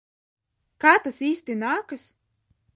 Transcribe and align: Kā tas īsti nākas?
Kā 0.85 0.95
tas 1.05 1.21
īsti 1.29 1.59
nākas? 1.65 2.11